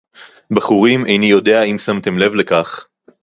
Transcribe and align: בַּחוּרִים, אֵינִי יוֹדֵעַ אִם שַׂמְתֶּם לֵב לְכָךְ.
בַּחוּרִים, 0.53 1.05
אֵינִי 1.05 1.25
יוֹדֵעַ 1.25 1.65
אִם 1.65 1.77
שַׂמְתֶּם 1.77 2.17
לֵב 2.17 2.35
לְכָךְ. 2.35 2.79